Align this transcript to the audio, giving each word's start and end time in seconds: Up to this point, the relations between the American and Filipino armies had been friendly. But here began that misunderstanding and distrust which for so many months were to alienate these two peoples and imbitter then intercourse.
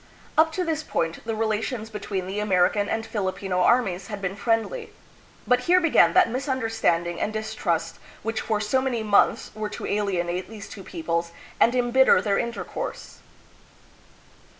Up 0.35 0.51
to 0.53 0.63
this 0.65 0.81
point, 0.81 1.23
the 1.27 1.35
relations 1.35 1.91
between 1.91 2.25
the 2.25 2.39
American 2.39 2.89
and 2.89 3.05
Filipino 3.05 3.59
armies 3.59 4.07
had 4.07 4.19
been 4.19 4.35
friendly. 4.35 4.91
But 5.45 5.59
here 5.69 5.79
began 5.79 6.13
that 6.13 6.27
misunderstanding 6.27 7.21
and 7.21 7.31
distrust 7.31 7.99
which 8.23 8.41
for 8.41 8.59
so 8.59 8.81
many 8.81 9.03
months 9.03 9.51
were 9.53 9.69
to 9.69 9.85
alienate 9.85 10.49
these 10.49 10.67
two 10.67 10.83
peoples 10.83 11.33
and 11.59 11.75
imbitter 11.75 12.19
then 12.19 12.39
intercourse. 12.39 13.19